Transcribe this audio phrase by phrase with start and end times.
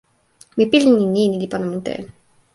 [0.55, 1.95] mi pilin e ni: ni li pona mute.